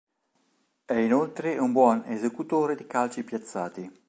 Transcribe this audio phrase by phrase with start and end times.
[0.83, 3.99] È inoltre un buon esecutore di calci piazzati.